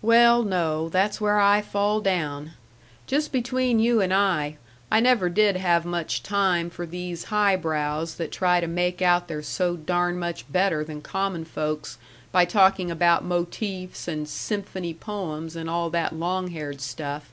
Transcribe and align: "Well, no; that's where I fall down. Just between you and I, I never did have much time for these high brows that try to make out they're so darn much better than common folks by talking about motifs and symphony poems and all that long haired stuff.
"Well, 0.00 0.44
no; 0.44 0.88
that's 0.88 1.20
where 1.20 1.40
I 1.40 1.60
fall 1.60 2.00
down. 2.00 2.52
Just 3.08 3.32
between 3.32 3.80
you 3.80 4.00
and 4.00 4.14
I, 4.14 4.58
I 4.92 5.00
never 5.00 5.28
did 5.28 5.56
have 5.56 5.84
much 5.84 6.22
time 6.22 6.70
for 6.70 6.86
these 6.86 7.24
high 7.34 7.56
brows 7.56 8.14
that 8.14 8.30
try 8.30 8.60
to 8.60 8.68
make 8.68 9.02
out 9.02 9.26
they're 9.26 9.42
so 9.42 9.74
darn 9.76 10.20
much 10.20 10.44
better 10.52 10.84
than 10.84 11.02
common 11.02 11.44
folks 11.44 11.98
by 12.30 12.44
talking 12.44 12.92
about 12.92 13.24
motifs 13.24 14.06
and 14.06 14.28
symphony 14.28 14.94
poems 14.94 15.56
and 15.56 15.68
all 15.68 15.90
that 15.90 16.14
long 16.14 16.50
haired 16.52 16.80
stuff. 16.80 17.32